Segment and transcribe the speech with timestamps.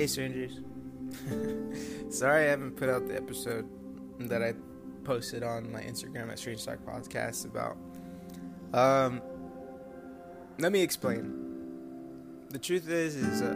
[0.00, 0.60] Hey, strangers.
[2.08, 3.68] Sorry I haven't put out the episode
[4.30, 4.54] that I
[5.04, 7.76] posted on my Instagram at Strange Talk Podcast about.
[8.72, 9.20] Um,
[10.58, 12.46] let me explain.
[12.48, 13.52] The truth is, is uh,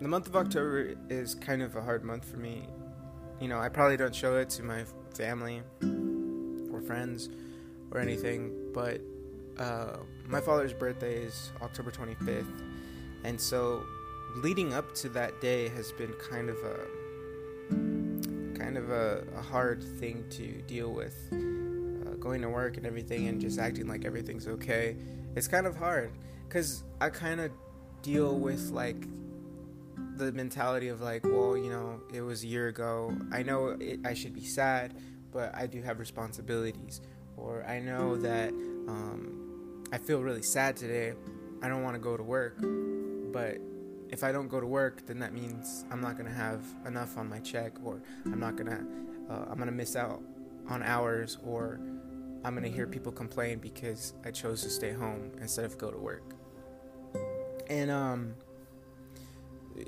[0.00, 2.68] the month of October is kind of a hard month for me.
[3.38, 5.60] You know, I probably don't show it to my family
[6.72, 7.28] or friends
[7.90, 9.02] or anything, but
[9.58, 12.46] uh, my father's birthday is October 25th,
[13.24, 13.84] and so
[14.36, 16.86] leading up to that day has been kind of a
[18.58, 21.16] kind of a, a hard thing to deal with.
[21.32, 24.96] Uh, going to work and everything, and just acting like everything's okay.
[25.34, 26.12] It's kind of hard
[26.48, 27.50] because I kind of
[28.02, 29.06] deal with like
[30.16, 33.16] the mentality of like, well, you know, it was a year ago.
[33.32, 34.94] I know it, I should be sad,
[35.32, 37.00] but I do have responsibilities.
[37.36, 41.14] Or I know that um, I feel really sad today.
[41.62, 42.58] I don't want to go to work,
[43.32, 43.58] but
[44.10, 47.28] if I don't go to work, then that means I'm not gonna have enough on
[47.28, 48.84] my check, or I'm not gonna,
[49.28, 50.20] uh, I'm gonna miss out
[50.68, 51.80] on hours, or
[52.44, 55.98] I'm gonna hear people complain because I chose to stay home instead of go to
[55.98, 56.34] work.
[57.68, 58.34] And um,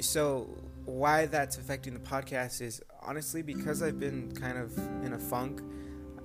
[0.01, 0.48] so
[0.85, 5.63] why that's affecting the podcast is honestly because I've been kind of in a funk.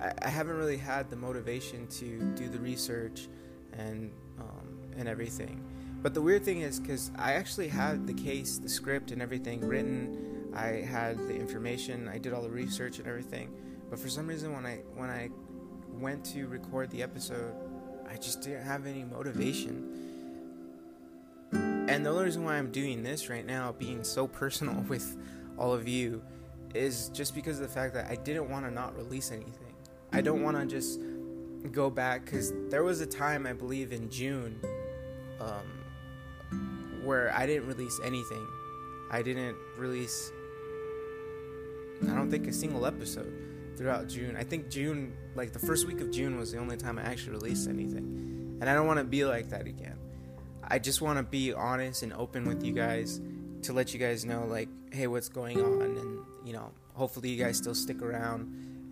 [0.00, 3.28] I, I haven't really had the motivation to do the research
[3.72, 5.64] and um, and everything.
[6.00, 9.60] But the weird thing is because I actually had the case, the script, and everything
[9.60, 10.50] written.
[10.54, 12.08] I had the information.
[12.08, 13.50] I did all the research and everything.
[13.90, 15.30] But for some reason, when I when I
[15.90, 17.52] went to record the episode,
[18.08, 20.08] I just didn't have any motivation.
[21.52, 25.16] And the only reason why I'm doing this right now, being so personal with
[25.56, 26.22] all of you,
[26.74, 29.74] is just because of the fact that I didn't want to not release anything.
[30.12, 31.00] I don't want to just
[31.72, 34.60] go back because there was a time I believe in June
[35.40, 35.77] um,
[37.08, 38.46] where I didn't release anything.
[39.10, 40.30] I didn't release.
[42.02, 43.32] I don't think a single episode
[43.76, 44.36] throughout June.
[44.36, 47.32] I think June, like the first week of June, was the only time I actually
[47.32, 49.98] released anything, and I don't want to be like that again.
[50.62, 53.22] I just want to be honest and open with you guys
[53.62, 57.42] to let you guys know, like, hey, what's going on, and you know, hopefully you
[57.42, 58.42] guys still stick around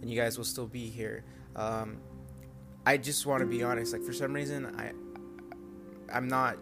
[0.00, 1.22] and you guys will still be here.
[1.54, 1.98] Um,
[2.86, 3.92] I just want to be honest.
[3.92, 4.92] Like for some reason, I
[6.10, 6.56] I'm not.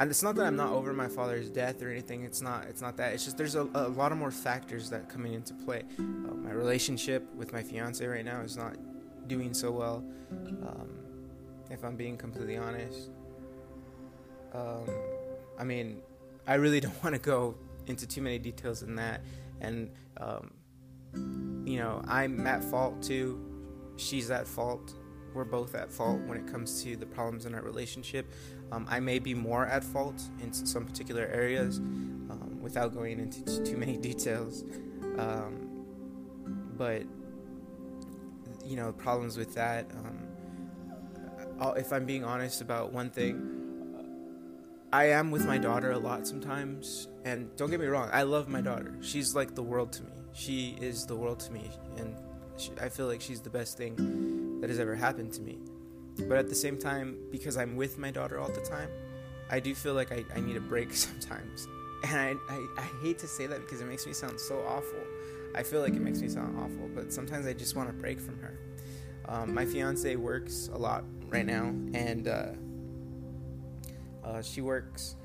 [0.00, 2.24] And it's not that I'm not over my father's death or anything.
[2.24, 2.64] It's not.
[2.64, 3.12] It's not that.
[3.12, 5.82] It's just there's a, a lot of more factors that coming into play.
[5.98, 8.78] Uh, my relationship with my fiance right now is not
[9.26, 10.02] doing so well.
[10.32, 10.88] Um,
[11.70, 13.10] if I'm being completely honest.
[14.54, 14.88] Um,
[15.58, 16.00] I mean,
[16.46, 17.54] I really don't want to go
[17.86, 19.20] into too many details in that.
[19.60, 20.50] And um,
[21.66, 23.38] you know, I'm at fault too.
[23.98, 24.94] She's at fault
[25.34, 28.30] we're both at fault when it comes to the problems in our relationship.
[28.72, 33.44] Um, I may be more at fault in some particular areas um, without going into
[33.44, 34.64] t- too many details.
[35.18, 35.66] Um,
[36.76, 37.02] but,
[38.64, 39.90] you know, problems with that.
[39.92, 43.60] Um, if I'm being honest about one thing,
[44.92, 47.08] I am with my daughter a lot sometimes.
[47.24, 48.96] And don't get me wrong, I love my daughter.
[49.00, 50.10] She's like the world to me.
[50.32, 51.70] She is the world to me.
[51.96, 52.16] And
[52.56, 55.58] she, I feel like she's the best thing that has ever happened to me.
[56.16, 58.88] But at the same time, because I'm with my daughter all the time,
[59.50, 61.68] I do feel like I, I need a break sometimes.
[62.04, 65.00] And I, I, I hate to say that because it makes me sound so awful.
[65.54, 68.20] I feel like it makes me sound awful, but sometimes I just want a break
[68.20, 68.58] from her.
[69.28, 72.46] Um, my fiance works a lot right now, and uh,
[74.24, 75.16] uh, she works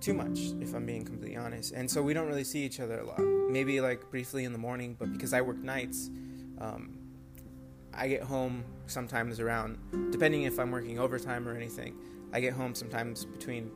[0.00, 1.72] too much, if I'm being completely honest.
[1.72, 3.20] And so we don't really see each other a lot.
[3.20, 6.10] Maybe like briefly in the morning, but because I work nights,
[6.58, 6.97] um,
[7.98, 9.76] I get home sometimes around,
[10.12, 11.96] depending if I'm working overtime or anything,
[12.32, 13.72] I get home sometimes between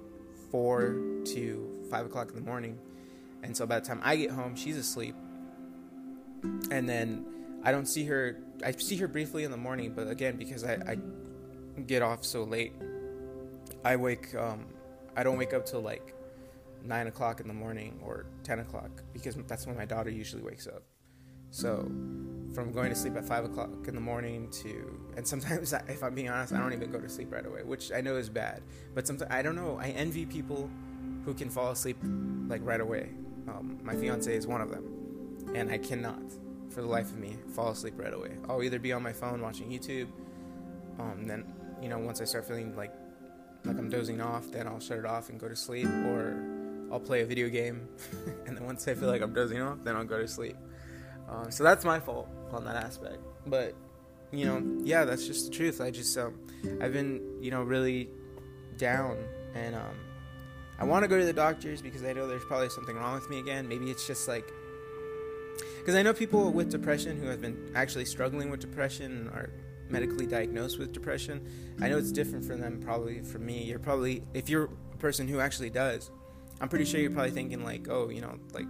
[0.53, 0.95] 4
[1.25, 2.79] to 5 o'clock in the morning.
[3.43, 5.17] And so by the time I get home, she's asleep.
[6.71, 7.27] And then
[7.65, 10.75] I don't see her, I see her briefly in the morning, but again, because I,
[10.75, 12.73] I get off so late,
[13.85, 14.67] I wake, um,
[15.17, 16.15] I don't wake up till like
[16.85, 20.69] 9 o'clock in the morning or 10 o'clock because that's when my daughter usually wakes
[20.69, 20.83] up.
[21.51, 21.91] So
[22.55, 26.15] from going to sleep at 5 o'clock in the morning to, and sometimes, if I'm
[26.15, 28.63] being honest, I don't even go to sleep right away, which I know is bad.
[28.95, 30.71] But sometimes, I don't know, I envy people
[31.25, 31.97] who can fall asleep
[32.49, 33.11] like right away.
[33.49, 34.85] Um, my fiance is one of them.
[35.55, 36.23] And I cannot,
[36.71, 38.37] for the life of me, fall asleep right away.
[38.49, 40.09] I'll either be on my phone watching YouTube,
[40.99, 41.45] um, then,
[41.81, 42.93] you know, once I start feeling like
[43.65, 46.45] like I'm dozing off, then I'll shut it off and go to sleep, or
[46.91, 47.89] I'll play a video game,
[48.47, 50.57] and then once I feel like I'm dozing off, then I'll go to sleep.
[51.29, 53.19] Um, so that's my fault on that aspect.
[53.47, 53.75] But
[54.31, 55.81] you know, yeah, that's just the truth.
[55.81, 56.39] I just um,
[56.81, 58.09] I've been you know really
[58.79, 59.19] down,
[59.55, 59.95] and um,
[60.79, 63.29] I want to go to the doctors because I know there's probably something wrong with
[63.29, 63.69] me again.
[63.69, 64.51] Maybe it's just like
[65.79, 69.51] because I know people with depression who have been actually struggling with depression are
[69.89, 71.47] medically diagnosed with depression.
[71.81, 73.65] I know it's different for them probably from me.
[73.65, 76.11] You're probably if you're a person who actually does,
[76.61, 78.67] I'm pretty sure you're probably thinking like, "Oh, you know, like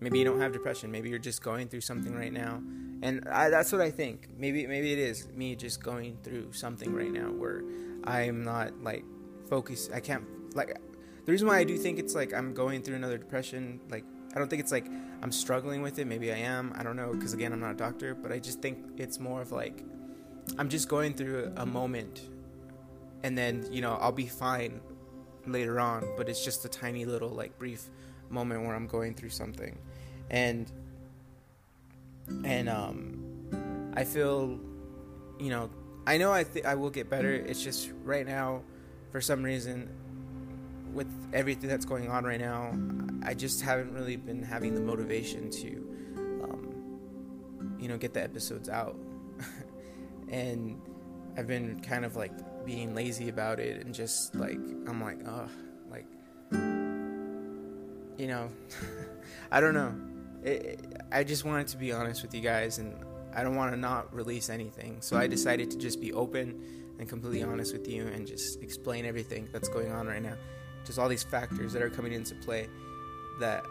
[0.00, 0.90] maybe you don't have depression.
[0.90, 2.62] Maybe you're just going through something right now."
[3.02, 4.28] And I, that's what I think.
[4.36, 7.62] Maybe maybe it is me just going through something right now where
[8.04, 9.04] I'm not like
[9.48, 9.92] focused.
[9.92, 10.24] I can't
[10.54, 10.78] like
[11.28, 14.04] the reason why I do think it's like I'm going through another depression, like
[14.34, 14.86] I don't think it's like
[15.22, 16.06] I'm struggling with it.
[16.06, 16.72] Maybe I am.
[16.74, 19.42] I don't know because again, I'm not a doctor, but I just think it's more
[19.42, 19.84] of like
[20.56, 22.22] I'm just going through a moment,
[23.22, 24.80] and then you know I'll be fine
[25.46, 26.08] later on.
[26.16, 27.90] But it's just a tiny little like brief
[28.30, 29.78] moment where I'm going through something,
[30.30, 30.70] and
[32.44, 34.58] and um, I feel,
[35.38, 35.70] you know,
[36.06, 37.32] I know I I will get better.
[37.32, 38.62] It's just right now,
[39.10, 39.88] for some reason,
[40.92, 42.72] with everything that's going on right now,
[43.22, 45.68] I just haven't really been having the motivation to,
[46.44, 48.96] um, you know, get the episodes out.
[50.28, 50.80] and
[51.36, 52.32] I've been kind of like
[52.64, 55.48] being lazy about it and just like, I'm like, oh,
[55.90, 56.06] like,
[58.18, 58.48] you know,
[59.50, 59.94] I don't know.
[60.44, 62.94] It, I just wanted to be honest with you guys and
[63.34, 64.98] I don't want to not release anything.
[65.00, 69.04] So I decided to just be open and completely honest with you and just explain
[69.04, 70.34] everything that's going on right now
[70.88, 72.66] just all these factors that are coming into play
[73.38, 73.64] that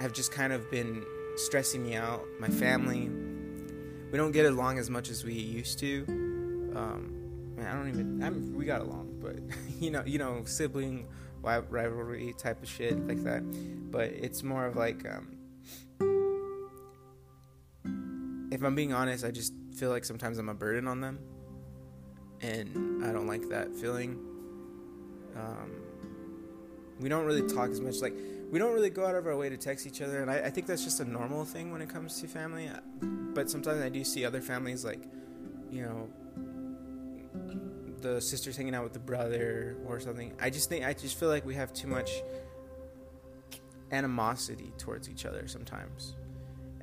[0.00, 1.04] have just kind of been
[1.36, 2.24] stressing me out.
[2.40, 3.08] My family,
[4.10, 6.04] we don't get along as much as we used to.
[6.74, 8.22] Um, man, I don't even.
[8.22, 9.36] I'm, we got along, but
[9.80, 11.06] you know, you know, sibling
[11.40, 13.42] rivalry type of shit like that.
[13.90, 15.33] But it's more of like, um,
[18.54, 21.18] if I'm being honest, I just feel like sometimes I'm a burden on them,
[22.40, 24.18] and I don't like that feeling.
[25.36, 25.72] Um,
[27.00, 28.00] we don't really talk as much.
[28.00, 28.14] Like
[28.50, 30.50] we don't really go out of our way to text each other, and I, I
[30.50, 32.70] think that's just a normal thing when it comes to family.
[33.00, 35.02] But sometimes I do see other families like,
[35.70, 36.08] you know,
[38.00, 40.32] the sisters hanging out with the brother or something.
[40.40, 42.10] I just think I just feel like we have too much
[43.90, 46.14] animosity towards each other sometimes.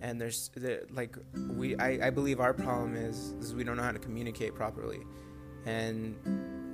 [0.02, 1.16] And there's the, like
[1.56, 5.02] we I, I believe our problem is is we don't know how to communicate properly.
[5.66, 6.16] And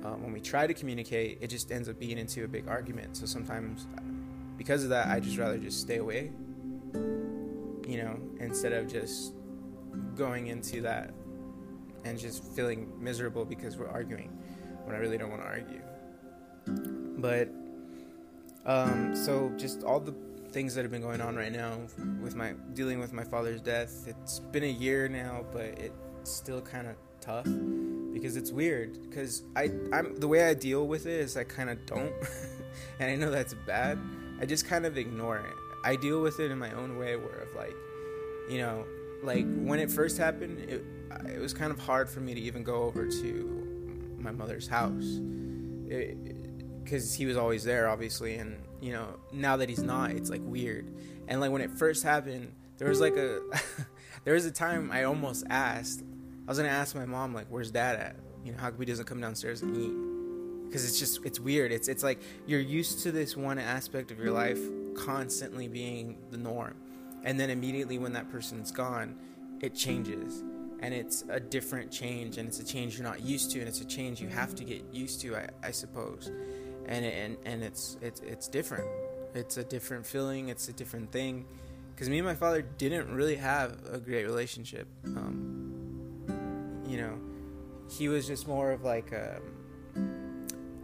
[0.04, 3.16] uh, when we try to communicate, it just ends up being into a big argument.
[3.16, 3.86] So sometimes,
[4.56, 6.30] because of that, I just rather just stay away,
[6.94, 9.34] you know, instead of just
[10.14, 11.12] going into that
[12.04, 14.30] and just feeling miserable because we're arguing
[14.84, 15.82] when I really don't want to argue.
[17.18, 17.50] But,
[18.68, 20.14] um, so just all the
[20.52, 21.78] things that have been going on right now
[22.22, 24.06] with my dealing with my father's death.
[24.06, 27.46] It's been a year now, but it's still kind of tough
[28.12, 31.70] because it's weird because I I'm the way I deal with it is I kind
[31.70, 32.12] of don't
[33.00, 33.98] and I know that's bad
[34.40, 35.54] I just kind of ignore it
[35.84, 37.74] I deal with it in my own way where of like
[38.48, 38.84] you know
[39.22, 40.84] like when it first happened it
[41.26, 45.20] it was kind of hard for me to even go over to my mother's house
[46.88, 50.40] because he was always there obviously and you know now that he's not it's like
[50.44, 50.90] weird
[51.28, 53.40] and like when it first happened there was like a
[54.24, 56.02] there was a time I almost asked
[56.48, 58.16] I was gonna ask my mom like, "Where's Dad at?
[58.42, 61.72] You know, how come he doesn't come downstairs and eat?" Because it's just it's weird.
[61.72, 64.58] It's it's like you're used to this one aspect of your life
[64.96, 66.74] constantly being the norm,
[67.22, 69.14] and then immediately when that person's gone,
[69.60, 70.42] it changes,
[70.80, 73.82] and it's a different change, and it's a change you're not used to, and it's
[73.82, 76.32] a change you have to get used to, I, I suppose,
[76.88, 78.88] and and and it's it's it's different.
[79.34, 80.48] It's a different feeling.
[80.48, 81.46] It's a different thing.
[81.94, 84.86] Because me and my father didn't really have a great relationship.
[85.04, 87.18] Um, you know,
[87.90, 89.40] he was just more of like a,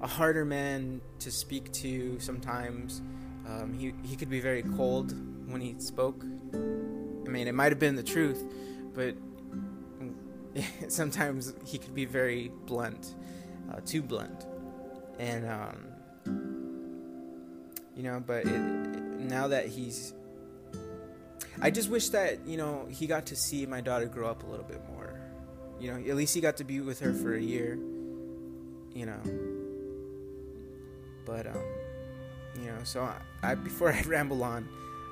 [0.02, 3.00] a harder man to speak to sometimes.
[3.46, 5.14] Um, he, he could be very cold
[5.49, 6.25] when he spoke.
[6.52, 8.44] I mean, it might have been the truth,
[8.92, 9.14] but
[10.88, 13.14] sometimes he could be very blunt,
[13.73, 14.46] uh, too blunt.
[15.18, 15.87] And, um,
[17.97, 20.12] you know, but it, now that he's.
[21.61, 24.47] I just wish that, you know, he got to see my daughter grow up a
[24.47, 25.04] little bit more
[25.80, 27.78] you know, at least he got to be with her for a year.
[28.94, 29.21] You know.
[31.26, 31.62] But um,
[32.61, 34.68] you know, so I, I before I ramble on,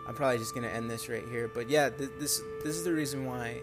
[0.09, 1.51] I'm probably just gonna end this right here.
[1.53, 3.61] But yeah, th- this this is the reason why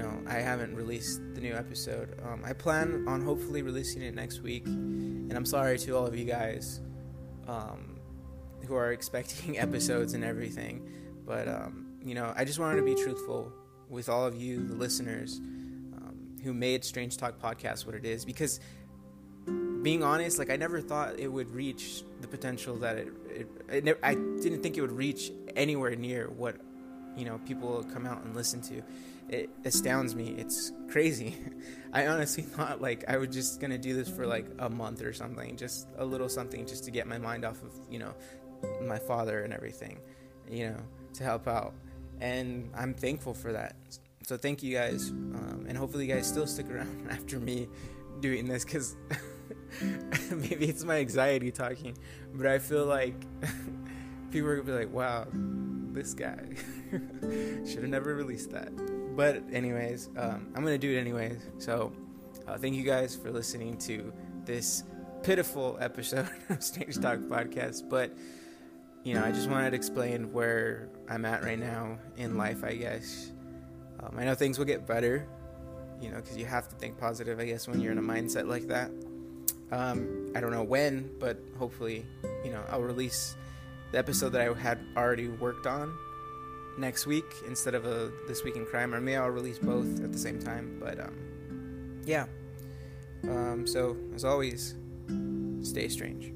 [0.00, 2.20] know I haven't released the new episode.
[2.22, 6.16] Um, I plan on hopefully releasing it next week, and I'm sorry to all of
[6.16, 6.80] you guys
[7.48, 7.98] um,
[8.66, 10.88] who are expecting episodes and everything.
[11.26, 13.52] But um, you know, I just wanted to be truthful
[13.88, 15.40] with all of you, the listeners
[16.42, 18.60] who made Strange Talk Podcast what it is because
[19.82, 23.98] being honest, like I never thought it would reach the potential that it, it, it
[24.02, 26.56] I didn't think it would reach anywhere near what
[27.16, 28.82] you know people come out and listen to.
[29.28, 30.34] It astounds me.
[30.36, 31.36] It's crazy.
[31.92, 35.12] I honestly thought like I was just gonna do this for like a month or
[35.12, 38.14] something, just a little something, just to get my mind off of you know
[38.82, 39.98] my father and everything,
[40.48, 40.80] you know,
[41.14, 41.74] to help out.
[42.20, 43.74] And I'm thankful for that.
[44.24, 47.68] So thank you guys, um, and hopefully you guys still stick around after me
[48.20, 48.96] doing this because
[50.30, 51.96] maybe it's my anxiety talking,
[52.34, 53.14] but I feel like
[54.30, 55.26] people are gonna be like, "Wow,
[55.92, 56.56] this guy
[57.66, 58.70] should have never released that."
[59.16, 61.40] But anyways, um, I'm gonna do it anyways.
[61.58, 61.92] So
[62.46, 64.12] uh, thank you guys for listening to
[64.44, 64.84] this
[65.22, 67.88] pitiful episode of Strange Talk podcast.
[67.88, 68.16] But
[69.04, 72.64] you know, I just wanted to explain where I'm at right now in life.
[72.64, 73.32] I guess
[74.00, 75.26] um, I know things will get better.
[76.00, 77.38] You know, because you have to think positive.
[77.40, 78.90] I guess when you're in a mindset like that.
[79.72, 82.04] Um, I don't know when, but hopefully,
[82.44, 83.36] you know, I'll release
[83.92, 85.96] the episode that I had already worked on
[86.80, 90.12] next week instead of a this week in crime, or maybe I'll release both at
[90.12, 90.78] the same time.
[90.80, 91.16] But um,
[92.04, 92.26] yeah.
[93.24, 94.74] Um, so as always,
[95.62, 96.32] stay strange.